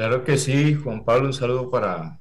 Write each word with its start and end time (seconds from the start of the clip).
Claro 0.00 0.24
que 0.24 0.38
sí, 0.38 0.72
Juan 0.76 1.04
Pablo, 1.04 1.26
un 1.26 1.34
saludo 1.34 1.68
para 1.68 2.18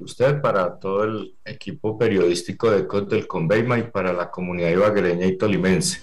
usted, 0.00 0.40
para 0.40 0.76
todo 0.76 1.04
el 1.04 1.36
equipo 1.44 1.96
periodístico 1.96 2.68
de 2.68 2.84
COT 2.84 3.08
del 3.08 3.28
Conveima 3.28 3.78
y 3.78 3.84
para 3.84 4.12
la 4.12 4.28
comunidad 4.28 4.70
ibaguereña 4.70 5.24
y 5.24 5.38
tolimense. 5.38 6.00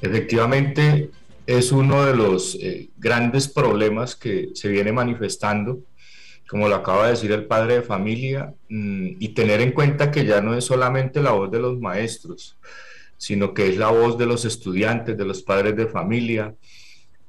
Efectivamente, 0.00 1.10
es 1.44 1.72
uno 1.72 2.06
de 2.06 2.14
los 2.14 2.54
eh, 2.54 2.90
grandes 2.96 3.48
problemas 3.48 4.14
que 4.14 4.50
se 4.54 4.68
viene 4.68 4.92
manifestando, 4.92 5.80
como 6.48 6.68
lo 6.68 6.76
acaba 6.76 7.06
de 7.06 7.14
decir 7.14 7.32
el 7.32 7.46
padre 7.46 7.78
de 7.78 7.82
familia, 7.82 8.54
mm, 8.68 9.16
y 9.18 9.28
tener 9.30 9.60
en 9.60 9.72
cuenta 9.72 10.12
que 10.12 10.24
ya 10.24 10.40
no 10.40 10.54
es 10.54 10.64
solamente 10.64 11.20
la 11.20 11.32
voz 11.32 11.50
de 11.50 11.58
los 11.58 11.80
maestros, 11.80 12.56
sino 13.16 13.52
que 13.54 13.70
es 13.70 13.76
la 13.76 13.90
voz 13.90 14.16
de 14.16 14.26
los 14.26 14.44
estudiantes, 14.44 15.18
de 15.18 15.24
los 15.24 15.42
padres 15.42 15.74
de 15.74 15.88
familia, 15.88 16.54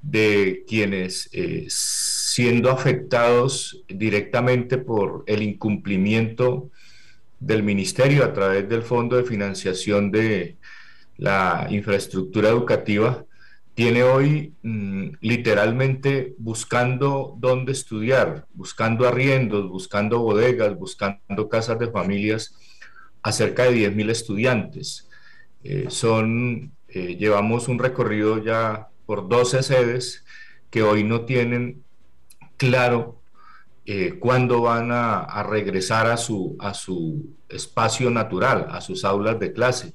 de 0.04 0.66
quienes 0.68 1.30
eh, 1.32 1.66
siendo 1.70 2.70
afectados 2.70 3.84
directamente 3.88 4.78
por 4.78 5.24
el 5.28 5.42
incumplimiento 5.42 6.70
del 7.40 7.64
ministerio 7.64 8.26
a 8.26 8.34
través 8.34 8.68
del 8.68 8.84
Fondo 8.84 9.16
de 9.16 9.24
Financiación 9.24 10.12
de 10.12 10.58
la 11.18 11.68
Infraestructura 11.70 12.50
Educativa, 12.50 13.26
tiene 13.76 14.04
hoy 14.04 14.54
mm, 14.62 15.08
literalmente 15.22 16.36
buscando 16.38 17.36
dónde 17.40 17.72
estudiar, 17.72 18.46
buscando 18.54 19.08
arriendos, 19.08 19.70
buscando 19.70 20.20
bodegas, 20.20 20.78
buscando 20.78 21.50
casas 21.50 21.80
de 21.80 21.90
familias 21.90 22.56
a 23.22 23.32
cerca 23.32 23.64
de 23.64 23.90
10.000 23.90 24.10
estudiantes. 24.10 25.10
Eh, 25.64 25.86
son, 25.88 26.74
eh, 26.90 27.16
llevamos 27.16 27.70
un 27.70 27.80
recorrido 27.80 28.44
ya 28.44 28.90
por 29.06 29.28
12 29.28 29.64
sedes 29.64 30.26
que 30.70 30.84
hoy 30.84 31.04
no 31.04 31.26
tienen 31.26 31.84
claro 32.58 33.22
eh, 33.86 34.18
cuándo 34.20 34.62
van 34.62 34.90
a, 34.92 35.44
regresar 35.44 36.08
a 36.08 36.16
su, 36.16 36.56
a 36.60 36.74
su 36.74 37.36
espacio 37.50 38.10
natural, 38.10 38.68
a 38.70 38.80
sus 38.80 39.04
aulas 39.04 39.40
de 39.40 39.52
clase. 39.52 39.94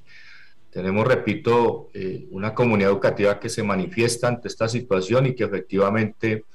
Tenemos, 0.69 1.07
repito, 1.07 1.89
eh, 1.93 2.27
una 2.29 2.53
comunidad 2.53 2.91
educativa 2.91 3.39
que 3.39 3.49
se 3.49 3.63
manifiesta 3.63 4.27
ante 4.27 4.47
esta 4.47 4.67
situación 4.67 5.25
y 5.25 5.33
que 5.33 5.43
efectivamente 5.43 6.45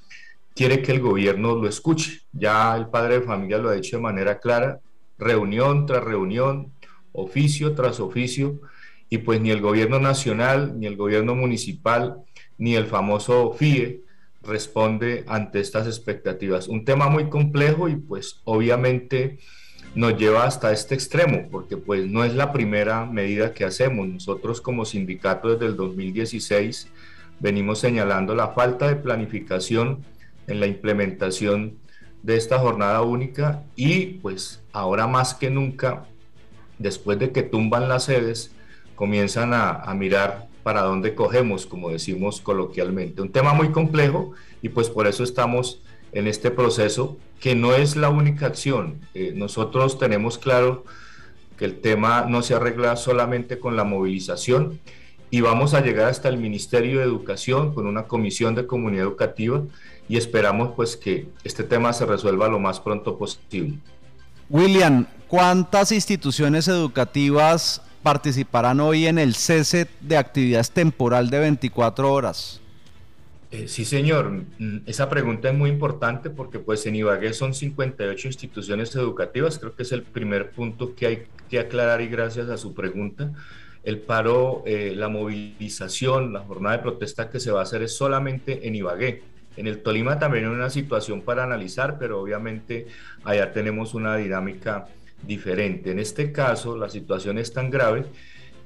quiere 0.55 0.80
que 0.80 0.92
el 0.92 1.00
gobierno 1.00 1.56
lo 1.56 1.69
escuche. 1.69 2.20
Ya 2.32 2.77
el 2.77 2.86
padre 2.86 3.19
de 3.19 3.27
familia 3.27 3.58
lo 3.58 3.69
ha 3.69 3.75
dicho 3.75 3.97
de 3.97 4.02
manera 4.02 4.38
clara, 4.38 4.78
reunión 5.19 5.86
tras 5.86 6.05
reunión, 6.05 6.72
oficio 7.12 7.75
tras 7.75 7.98
oficio, 7.98 8.60
y 9.08 9.19
pues 9.19 9.41
ni 9.41 9.50
el 9.50 9.60
gobierno 9.60 9.98
nacional, 9.98 10.78
ni 10.78 10.86
el 10.86 10.97
gobierno 10.97 11.34
municipal, 11.34 12.22
ni 12.58 12.74
el 12.74 12.86
famoso 12.86 13.52
FIE 13.52 14.05
responde 14.42 15.24
ante 15.27 15.60
estas 15.60 15.86
expectativas. 15.86 16.69
Un 16.69 16.84
tema 16.84 17.08
muy 17.08 17.28
complejo 17.28 17.88
y 17.88 17.97
pues 17.97 18.41
obviamente 18.44 19.38
nos 19.94 20.19
lleva 20.19 20.44
hasta 20.44 20.72
este 20.72 20.94
extremo, 20.94 21.48
porque 21.50 21.77
pues 21.77 22.06
no 22.06 22.25
es 22.25 22.34
la 22.34 22.52
primera 22.52 23.06
medida 23.06 23.52
que 23.52 23.64
hacemos. 23.64 24.08
Nosotros 24.08 24.60
como 24.60 24.84
sindicato 24.84 25.50
desde 25.50 25.66
el 25.66 25.77
2016 25.77 26.88
venimos 27.41 27.78
señalando 27.78 28.34
la 28.34 28.48
falta 28.48 28.88
de 28.88 28.97
planificación 28.97 30.05
en 30.47 30.60
la 30.60 30.66
implementación 30.66 31.78
de 32.22 32.36
esta 32.36 32.58
jornada 32.58 33.02
única 33.02 33.62
y 33.77 34.06
pues 34.19 34.62
ahora 34.72 35.06
más 35.06 35.34
que 35.34 35.50
nunca, 35.50 36.06
después 36.78 37.19
de 37.19 37.32
que 37.32 37.42
tumban 37.42 37.88
las 37.88 38.05
sedes, 38.05 38.50
comienzan 38.94 39.52
a, 39.52 39.70
a 39.70 39.94
mirar 39.94 40.48
para 40.64 40.82
dónde 40.82 41.14
cogemos, 41.14 41.66
como 41.66 41.90
decimos 41.90 42.40
coloquialmente. 42.40 43.22
Un 43.22 43.30
tema 43.30 43.52
muy 43.52 43.70
complejo 43.70 44.32
y 44.62 44.70
pues 44.70 44.90
por 44.90 45.06
eso 45.06 45.22
estamos 45.22 45.80
en 46.12 46.26
este 46.26 46.50
proceso 46.50 47.16
que 47.38 47.54
no 47.54 47.74
es 47.74 47.94
la 47.94 48.08
única 48.08 48.46
acción. 48.46 49.00
Eh, 49.14 49.32
nosotros 49.36 49.98
tenemos 49.98 50.38
claro 50.38 50.84
que 51.58 51.66
el 51.66 51.80
tema 51.80 52.26
no 52.28 52.42
se 52.42 52.54
arregla 52.54 52.97
solamente 52.97 53.58
con 53.60 53.76
la 53.76 53.84
movilización 53.84 54.80
y 55.30 55.42
vamos 55.42 55.74
a 55.74 55.80
llegar 55.80 56.08
hasta 56.08 56.28
el 56.28 56.38
Ministerio 56.38 56.98
de 56.98 57.04
Educación 57.04 57.74
con 57.74 57.86
una 57.86 58.04
comisión 58.04 58.54
de 58.54 58.66
comunidad 58.66 59.04
educativa 59.04 59.62
y 60.08 60.16
esperamos 60.16 60.70
pues 60.74 60.97
que 60.97 61.28
este 61.44 61.62
tema 61.62 61.92
se 61.92 62.06
resuelva 62.06 62.48
lo 62.48 62.58
más 62.58 62.80
pronto 62.80 63.19
posible. 63.19 63.78
William, 64.48 65.06
¿cuántas 65.28 65.92
instituciones 65.92 66.69
educativas 66.69 67.82
participarán 68.04 68.81
hoy 68.81 69.06
en 69.06 69.19
el 69.19 69.34
cese 69.34 69.88
de 70.03 70.19
actividades 70.19 70.70
temporal 70.70 71.31
de 71.31 71.41
24 71.41 72.12
horas? 72.12 72.60
Eh, 73.50 73.66
sí, 73.66 73.84
señor. 73.84 74.31
Mm, 74.59 74.78
esa 74.87 75.09
pregunta 75.09 75.48
es 75.48 75.54
muy 75.56 75.70
importante 75.70 76.28
porque 76.28 76.59
pues 76.59 76.84
en 76.87 76.97
Ibagué 76.97 77.32
son 77.32 77.54
58 77.54 78.28
instituciones 78.28 78.94
educativas. 78.94 79.59
Creo 79.59 79.75
que 79.75 79.84
es 79.84 79.92
el 79.92 80.03
primer 80.03 80.50
punto 80.50 80.94
que 80.94 81.06
hay 81.06 81.22
que 81.48 81.59
aclarar 81.59 82.03
y 82.03 82.09
gracias 82.09 82.50
a 82.50 82.59
su 82.59 82.75
pregunta. 82.75 83.32
El 83.84 84.00
paro, 84.00 84.62
eh, 84.66 84.92
la 84.94 85.09
movilización, 85.09 86.32
la 86.32 86.41
jornada 86.41 86.76
de 86.76 86.82
protesta 86.82 87.31
que 87.31 87.41
se 87.41 87.50
va 87.53 87.60
a 87.60 87.62
hacer 87.62 87.82
es 87.82 87.97
solamente 87.97 88.69
en 88.69 88.75
Ibagué. 88.75 89.22
En 89.56 89.66
el 89.66 89.82
Tolima 89.82 90.19
también 90.19 90.44
hay 90.44 90.50
una 90.50 90.69
situación 90.69 91.22
para 91.22 91.44
analizar, 91.44 91.97
pero 91.98 92.21
obviamente 92.21 92.86
allá 93.25 93.53
tenemos 93.53 93.94
una 93.94 94.16
dinámica 94.16 94.88
diferente. 95.26 95.90
En 95.90 95.98
este 95.98 96.32
caso, 96.32 96.76
la 96.76 96.88
situación 96.88 97.38
es 97.38 97.52
tan 97.52 97.70
grave 97.70 98.06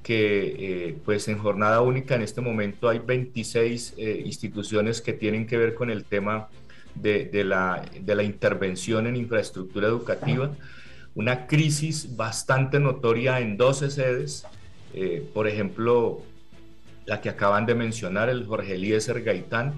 que 0.03 0.57
eh, 0.89 0.99
pues 1.05 1.29
en 1.29 1.39
jornada 1.39 1.81
única 1.81 2.15
en 2.15 2.23
este 2.23 2.41
momento 2.41 2.89
hay 2.89 2.99
26 2.99 3.95
eh, 3.97 4.23
instituciones 4.25 5.01
que 5.01 5.13
tienen 5.13 5.47
que 5.47 5.57
ver 5.57 5.75
con 5.75 5.91
el 5.91 6.05
tema 6.05 6.49
de, 6.95 7.31
la, 7.45 7.85
de, 8.01 8.15
la, 8.15 8.23
intervención 8.25 9.07
en 9.07 9.15
infraestructura 9.15 9.87
educativa, 9.87 10.51
una 11.15 11.47
crisis 11.47 12.17
bastante 12.17 12.81
notoria 12.81 13.39
en 13.41 13.57
12 13.57 13.91
sedes, 13.91 14.47
eh, 14.95 15.25
por 15.33 15.47
ejemplo, 15.47 16.23
la 17.07 17.21
que 17.21 17.29
acaban 17.29 17.67
de 17.67 17.75
mencionar, 17.75 18.29
el 18.29 18.47
Jorge 18.47 18.75
Eliezer 18.75 19.23
Gaitán, 19.23 19.75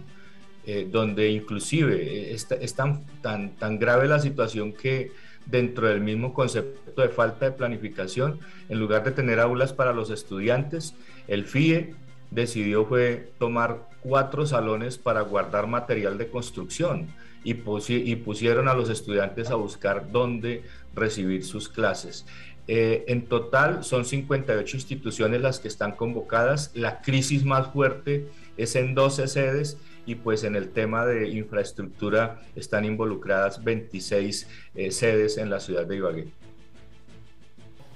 donde 0.93 1.31
inclusive 1.31 2.33
es, 2.33 2.47
es 2.49 2.75
tan, 2.75 3.05
tan, 3.23 3.57
tan 3.57 3.81
grave 3.81 4.07
la 4.07 4.21
situación 4.21 4.73
que 4.73 5.11
dentro 5.51 5.89
del 5.89 6.01
mismo 6.01 6.33
concepto 6.33 7.03
de 7.03 7.09
falta 7.09 7.47
de 7.47 7.53
planificación. 7.53 8.39
En 8.69 8.79
lugar 8.79 9.05
de 9.05 9.11
tener 9.11 9.41
aulas 9.41 9.73
para 9.73 9.93
los 9.93 10.11
estudiantes, 10.11 10.95
el 11.29 11.45
FIE 11.45 11.95
decidió 12.31 12.85
fue 12.87 13.33
tomar 13.39 13.89
cuatro 14.01 14.47
salones 14.47 14.99
para 14.99 15.21
guardar 15.23 15.67
material 15.67 16.17
de 16.17 16.29
construcción 16.29 17.09
y, 17.43 17.55
pusieron 17.55 18.69
a 18.69 18.75
los 18.75 18.91
estudiantes 18.91 19.51
a 19.51 19.55
buscar 19.55 20.11
dónde 20.13 20.63
recibir 20.95 21.45
sus 21.45 21.69
clases. 21.69 22.27
Eh, 22.69 23.05
en 23.09 23.27
total 23.27 23.83
son 23.83 24.05
58 24.05 24.77
instituciones 24.77 25.41
las 25.41 25.59
que 25.59 25.69
están 25.69 25.93
convocadas. 25.93 26.71
La 26.75 27.01
crisis 27.01 27.45
más 27.45 27.73
fuerte 27.73 28.29
es 28.63 28.77
en 28.77 28.95
12 28.95 29.29
sedes 29.29 29.79
y 30.07 30.17
pues 30.17 30.45
en 30.45 30.57
el 30.57 30.71
tema 30.71 31.07
de 31.07 31.29
infraestructura 31.29 32.41
están 32.57 32.85
involucradas 32.85 33.63
26 33.63 34.49
eh, 34.75 34.91
sedes 34.91 35.39
en 35.39 35.51
la 35.51 35.61
ciudad 35.61 35.87
de 35.87 35.97
Ibagué. 35.97 36.29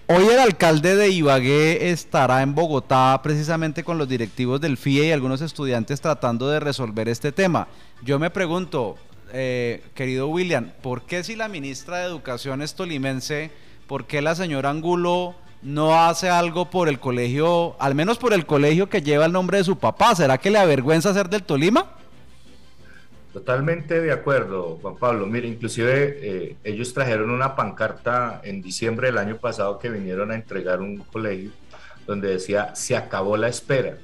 Hoy 0.07 0.25
el 0.27 0.39
alcalde 0.39 0.97
de 0.97 1.09
Ibagué 1.09 1.91
estará 1.91 2.43
en 2.43 2.55
Bogotá 2.55 3.19
precisamente 3.23 3.85
con 3.85 3.97
los 3.97 4.07
directivos 4.07 4.61
del 4.61 4.77
FIE 4.77 5.07
y 5.07 5.13
algunos 5.13 5.41
estudiantes 5.41 6.01
tratando 6.01 6.51
de 6.51 6.61
resolver 6.61 7.09
este 7.09 7.33
tema. 7.33 7.69
Yo 8.03 8.19
me 8.19 8.29
pregunto, 8.29 8.97
eh, 9.33 9.83
querido 9.95 10.29
William, 10.29 10.73
¿por 10.83 11.07
qué 11.07 11.25
si 11.25 11.37
la 11.37 11.49
ministra 11.49 12.01
de 12.01 12.07
Educación 12.07 12.61
es 12.61 12.75
tolimense, 12.75 13.51
por 13.87 14.07
qué 14.07 14.21
la 14.21 14.35
señora 14.35 14.69
Angulo 14.69 15.35
no 15.65 15.99
hace 15.99 16.29
algo 16.29 16.71
por 16.71 16.89
el 16.89 17.01
colegio, 17.01 17.75
al 17.81 17.95
menos 17.95 18.19
por 18.19 18.33
el 18.33 18.47
colegio 18.47 18.89
que 18.89 19.03
lleva 19.03 19.27
el 19.27 19.33
nombre 19.33 19.59
de 19.59 19.65
su 19.65 19.79
papá? 19.79 20.15
¿Será 20.15 20.39
que 20.39 20.51
le 20.51 20.59
avergüenza 20.59 21.13
ser 21.13 21.29
del 21.29 21.43
Tolima? 21.43 21.87
Totalmente 23.33 24.01
de 24.01 24.13
acuerdo, 24.13 24.79
Juan 24.81 24.97
Pablo. 24.97 25.27
Mire, 25.27 25.49
inclusive 25.49 26.19
eh, 26.23 26.57
ellos 26.63 26.95
trajeron 26.95 27.31
una 27.31 27.57
pancarta 27.57 28.41
en 28.45 28.63
diciembre 28.63 29.09
del 29.09 29.19
año 29.19 29.39
pasado 29.39 29.79
que 29.81 29.89
vinieron 29.89 30.31
a 30.31 30.37
entregar 30.37 30.81
un 30.81 30.99
colegio 30.99 31.51
donde 32.07 32.29
decía, 32.29 32.75
se 32.77 32.97
acabó 32.97 33.37
la 33.37 33.49
espera. 33.49 33.97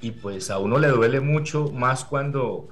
Y 0.00 0.12
pues 0.12 0.50
a 0.50 0.58
uno 0.58 0.78
le 0.78 0.88
duele 0.88 1.20
mucho 1.20 1.72
más 1.72 2.04
cuando 2.04 2.68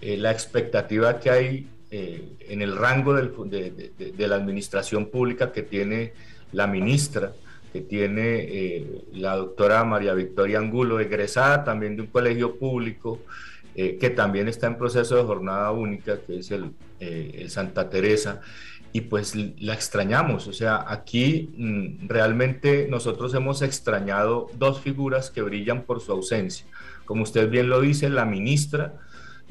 eh, 0.00 0.16
la 0.16 0.30
expectativa 0.30 1.18
que 1.18 1.30
hay 1.30 1.68
eh, 1.90 2.36
en 2.48 2.62
el 2.62 2.76
rango 2.76 3.12
de, 3.14 3.92
de, 3.98 4.28
la 4.28 4.36
administración 4.36 5.06
pública 5.06 5.52
que 5.52 5.62
tiene 5.62 6.14
la 6.52 6.66
ministra, 6.66 7.32
tiene 7.82 8.84
la 9.12 9.36
doctora 9.36 9.84
María 9.84 10.14
Victoria 10.14 10.58
Angulo, 10.58 11.00
egresada 11.00 11.64
también 11.64 11.96
de 11.96 12.02
un 12.02 12.08
colegio 12.08 12.56
público, 12.56 13.20
eh, 13.78 13.98
que 14.00 14.08
también 14.08 14.48
está 14.48 14.68
en 14.68 14.78
proceso 14.78 15.16
de 15.16 15.24
jornada 15.24 15.70
única, 15.70 16.18
que 16.26 16.38
es 16.38 16.50
el, 16.50 16.72
eh, 16.98 17.44
Santa 17.50 17.90
Teresa, 17.90 18.40
y 18.90 19.02
pues 19.02 19.34
la 19.34 19.74
extrañamos. 19.74 20.46
O 20.46 20.54
sea, 20.54 20.86
aquí 20.88 21.50
mm, 21.54 22.08
realmente 22.08 22.86
nosotros 22.88 23.34
hemos 23.34 23.60
extrañado 23.60 24.46
dos 24.58 24.80
figuras 24.80 25.30
que 25.30 25.42
brillan 25.42 25.82
por 25.82 26.00
su 26.00 26.12
ausencia. 26.12 26.64
Como 27.04 27.22
usted 27.22 27.50
bien 27.50 27.68
lo 27.68 27.82
dice, 27.82 28.08
la 28.08 28.24
ministra 28.24 28.94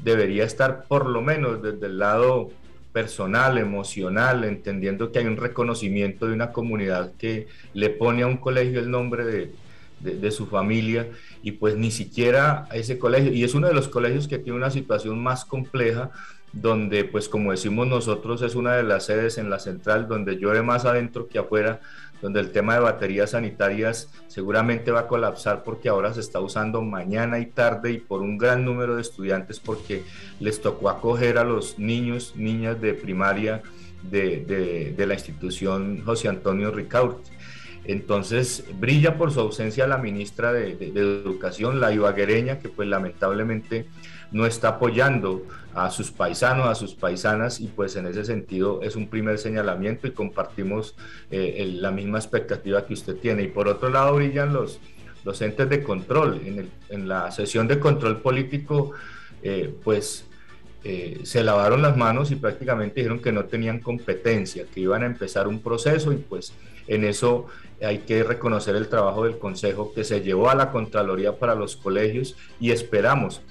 debería 0.02 0.42
estar 0.42 0.86
por 0.88 1.06
lo 1.06 1.22
menos 1.22 1.62
desde 1.62 1.86
el 1.86 2.00
lado 2.00 2.48
personal, 2.96 3.58
emocional, 3.58 4.42
entendiendo 4.44 5.12
que 5.12 5.18
hay 5.18 5.26
un 5.26 5.36
reconocimiento 5.36 6.26
de 6.26 6.32
una 6.32 6.50
comunidad 6.50 7.12
que 7.18 7.46
le 7.74 7.90
pone 7.90 8.22
a 8.22 8.26
un 8.26 8.38
colegio 8.38 8.80
el 8.80 8.90
nombre 8.90 9.26
de, 9.26 9.52
de, 10.00 10.30
su 10.30 10.46
familia 10.46 11.08
y 11.42 11.52
pues 11.52 11.76
ni 11.76 11.90
siquiera 11.90 12.68
ese 12.72 12.98
colegio, 12.98 13.32
y 13.32 13.44
es 13.44 13.54
uno 13.54 13.68
de 13.68 13.74
los 13.74 13.88
colegios 13.88 14.28
que 14.28 14.38
tiene 14.38 14.58
una 14.58 14.70
situación 14.70 15.22
más 15.22 15.44
compleja, 15.44 16.10
donde 16.52 17.04
pues 17.04 17.28
como 17.28 17.50
decimos 17.50 17.86
nosotros 17.86 18.42
es 18.42 18.54
una 18.54 18.74
de 18.74 18.82
las 18.82 19.06
sedes 19.06 19.38
en 19.38 19.50
la 19.50 19.58
central 19.58 20.08
donde 20.08 20.36
llueve 20.36 20.62
más 20.62 20.84
adentro 20.84 21.28
que 21.28 21.38
afuera, 21.38 21.80
donde 22.22 22.40
el 22.40 22.50
tema 22.50 22.74
de 22.74 22.80
baterías 22.80 23.30
sanitarias 23.30 24.10
seguramente 24.26 24.90
va 24.90 25.00
a 25.00 25.06
colapsar 25.06 25.64
porque 25.64 25.88
ahora 25.88 26.14
se 26.14 26.20
está 26.20 26.40
usando 26.40 26.80
mañana 26.82 27.38
y 27.38 27.46
tarde 27.46 27.92
y 27.92 27.98
por 27.98 28.22
un 28.22 28.38
gran 28.38 28.64
número 28.64 28.96
de 28.96 29.02
estudiantes 29.02 29.60
porque 29.60 30.02
les 30.40 30.60
tocó 30.60 30.88
acoger 30.88 31.36
a 31.36 31.44
los 31.44 31.78
niños, 31.78 32.34
niñas 32.36 32.80
de 32.80 32.94
primaria 32.94 33.62
de, 34.02 34.94
de 34.96 35.06
la 35.06 35.14
institución 35.14 36.02
José 36.04 36.28
Antonio 36.28 36.70
Ricaurte. 36.70 37.36
Entonces 37.88 38.64
brilla 38.78 39.16
por 39.16 39.32
su 39.32 39.40
ausencia 39.40 39.86
la 39.86 39.98
ministra 39.98 40.52
de, 40.52 40.72
Educación, 40.72 41.80
la 41.80 41.92
ibaguereña, 41.92 42.58
que 42.58 42.68
pues 42.68 42.88
lamentablemente 42.88 43.86
no 44.32 44.44
está 44.46 44.68
apoyando 44.70 45.46
a 45.74 45.90
sus 45.90 46.10
paisanos, 46.10 46.66
a 46.66 46.74
sus 46.74 46.94
paisanas, 46.94 47.60
y 47.60 47.68
pues 47.68 47.94
en 47.96 48.06
ese 48.06 48.24
sentido 48.24 48.82
es 48.82 48.96
un 48.96 49.08
primer 49.08 49.38
señalamiento 49.38 50.06
y 50.06 50.12
compartimos 50.12 50.96
eh, 51.30 51.70
la 51.74 51.90
misma 51.90 52.18
expectativa 52.18 52.84
que 52.86 52.94
usted 52.94 53.16
tiene. 53.16 53.44
Y 53.44 53.48
por 53.48 53.68
otro 53.68 53.88
lado 53.88 54.16
brillan 54.16 54.52
los, 54.52 54.80
los 55.24 55.40
entes 55.42 55.68
de 55.68 55.82
control. 55.82 56.40
En, 56.88 57.08
la 57.08 57.30
sesión 57.30 57.68
de 57.68 57.78
control 57.78 58.20
político, 58.20 58.92
eh, 59.42 59.72
pues 59.84 60.24
eh, 60.82 61.20
se 61.24 61.42
lavaron 61.42 61.82
las 61.82 61.96
manos 61.96 62.30
y 62.30 62.36
prácticamente 62.36 63.00
dijeron 63.00 63.20
que 63.20 63.32
no 63.32 63.44
tenían 63.44 63.80
competencia, 63.80 64.64
que 64.72 64.80
iban 64.80 65.02
a 65.02 65.06
empezar 65.06 65.48
un 65.48 65.60
proceso 65.60 66.12
y 66.12 66.16
pues 66.16 66.52
en 66.86 67.04
eso 67.04 67.46
hay 67.82 67.98
que 67.98 68.22
reconocer 68.22 68.76
el 68.76 68.88
trabajo 68.88 69.24
del 69.24 69.38
Consejo 69.38 69.92
que 69.92 70.04
se 70.04 70.20
llevó 70.20 70.48
a 70.48 70.54
la 70.54 70.70
Contraloría 70.70 71.38
para 71.38 71.54
los 71.54 71.76
colegios 71.76 72.36
y 72.58 72.70
esperamos 72.70 73.42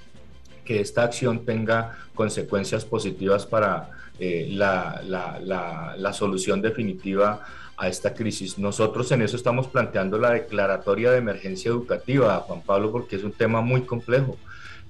que 0.64 0.80
esta 0.80 1.04
acción 1.04 1.44
tenga 1.44 1.96
consecuencias 2.14 2.84
positivas 2.84 3.46
para 3.46 3.90
eh, 4.18 4.48
la, 4.50 6.12
solución 6.12 6.60
definitiva 6.60 7.44
a 7.76 7.88
esta 7.88 8.14
crisis. 8.14 8.58
Nosotros 8.58 9.12
en 9.12 9.22
eso 9.22 9.36
estamos 9.36 9.68
planteando 9.68 10.18
la 10.18 10.32
declaratoria 10.32 11.10
de 11.10 11.18
emergencia 11.18 11.68
educativa, 11.68 12.40
Juan 12.40 12.62
Pablo, 12.62 12.90
porque 12.90 13.16
es 13.16 13.24
un 13.24 13.32
tema 13.32 13.60
muy 13.60 13.82
complejo. 13.82 14.38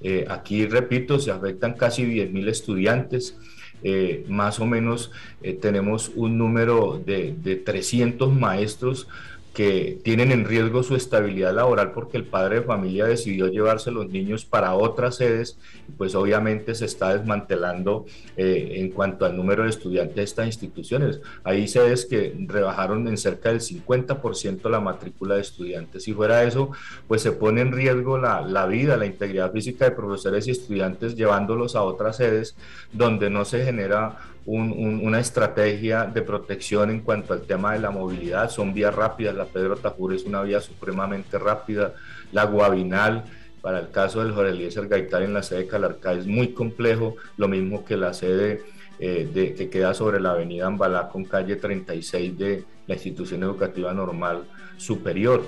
Eh, 0.00 0.24
aquí, 0.28 0.66
repito, 0.66 1.18
se 1.18 1.30
afectan 1.30 1.74
casi 1.74 2.04
10.000 2.04 2.48
estudiantes. 2.48 3.36
Eh, 3.82 4.24
más 4.28 4.58
o 4.60 4.66
menos 4.66 5.12
eh, 5.42 5.52
tenemos 5.52 6.10
un 6.14 6.38
número 6.38 7.00
de, 7.04 7.34
de 7.42 7.56
300 7.56 8.32
maestros 8.32 9.08
que 9.56 9.98
tienen 10.04 10.32
en 10.32 10.44
riesgo 10.44 10.82
su 10.82 10.94
estabilidad 10.96 11.54
laboral 11.54 11.92
porque 11.92 12.18
el 12.18 12.24
padre 12.26 12.56
de 12.56 12.66
familia 12.66 13.06
decidió 13.06 13.48
llevarse 13.48 13.90
los 13.90 14.06
niños 14.06 14.44
para 14.44 14.74
otras 14.74 15.16
sedes 15.16 15.58
pues 15.96 16.14
obviamente 16.14 16.74
se 16.74 16.84
está 16.84 17.16
desmantelando 17.16 18.04
eh, 18.36 18.74
en 18.74 18.90
cuanto 18.90 19.24
al 19.24 19.34
número 19.34 19.62
de 19.62 19.70
estudiantes 19.70 20.14
de 20.14 20.22
estas 20.24 20.46
instituciones. 20.46 21.22
Hay 21.42 21.68
sedes 21.68 22.04
que 22.04 22.36
rebajaron 22.38 23.08
en 23.08 23.16
cerca 23.16 23.48
del 23.48 23.60
50% 23.60 24.68
la 24.68 24.80
matrícula 24.80 25.36
de 25.36 25.40
estudiantes. 25.40 26.04
Si 26.04 26.12
fuera 26.12 26.44
eso, 26.44 26.72
pues 27.08 27.22
se 27.22 27.32
pone 27.32 27.62
en 27.62 27.72
riesgo 27.72 28.18
la, 28.18 28.42
la 28.42 28.66
vida, 28.66 28.98
la 28.98 29.06
integridad 29.06 29.52
física 29.52 29.86
de 29.86 29.92
profesores 29.92 30.46
y 30.48 30.50
estudiantes 30.50 31.16
llevándolos 31.16 31.76
a 31.76 31.82
otras 31.82 32.18
sedes 32.18 32.56
donde 32.92 33.30
no 33.30 33.46
se 33.46 33.64
genera 33.64 34.18
una 34.46 35.18
estrategia 35.18 36.04
de 36.04 36.22
protección 36.22 36.90
en 36.90 37.00
cuanto 37.00 37.32
al 37.32 37.42
tema 37.42 37.72
de 37.72 37.80
la 37.80 37.90
movilidad. 37.90 38.48
Son 38.48 38.72
vías 38.72 38.94
rápidas, 38.94 39.34
la 39.34 39.44
Pedro 39.44 39.76
Tajur 39.76 40.14
es 40.14 40.24
una 40.24 40.42
vía 40.42 40.60
supremamente 40.60 41.38
rápida, 41.38 41.94
la 42.32 42.44
Guabinal, 42.44 43.24
para 43.60 43.80
el 43.80 43.90
caso 43.90 44.22
del 44.22 44.32
Jorge 44.32 44.52
Eliezer 44.52 44.86
Gaitar 44.86 45.22
en 45.22 45.34
la 45.34 45.42
sede 45.42 45.60
de 45.60 45.66
Calarcá 45.66 46.12
es 46.12 46.26
muy 46.26 46.52
complejo, 46.52 47.16
lo 47.36 47.48
mismo 47.48 47.84
que 47.84 47.96
la 47.96 48.14
sede 48.14 48.62
eh, 49.00 49.54
que 49.56 49.68
queda 49.68 49.92
sobre 49.92 50.20
la 50.20 50.30
avenida 50.30 50.68
Ambalá 50.68 51.08
con 51.08 51.24
calle 51.24 51.56
36 51.56 52.38
de 52.38 52.64
la 52.86 52.94
institución 52.94 53.42
educativa 53.42 53.92
normal 53.92 54.44
superior. 54.76 55.42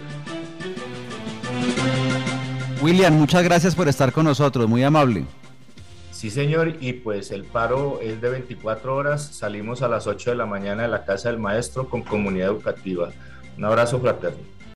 William, 2.82 3.14
muchas 3.14 3.42
gracias 3.44 3.74
por 3.74 3.88
estar 3.88 4.12
con 4.12 4.24
nosotros, 4.24 4.68
muy 4.68 4.82
amable. 4.82 5.24
Sí, 6.18 6.30
señor, 6.30 6.78
y 6.80 6.94
pues 6.94 7.30
el 7.30 7.44
paro 7.44 8.00
es 8.00 8.20
de 8.20 8.28
24 8.28 8.92
horas, 8.92 9.24
salimos 9.24 9.82
a 9.82 9.88
las 9.88 10.08
8 10.08 10.30
de 10.30 10.36
la 10.36 10.46
mañana 10.46 10.82
de 10.82 10.88
la 10.88 11.04
casa 11.04 11.30
del 11.30 11.38
maestro 11.38 11.88
con 11.88 12.02
comunidad 12.02 12.48
educativa. 12.48 13.10
Un 13.56 13.64
abrazo 13.64 14.00
fraterno. 14.00 14.57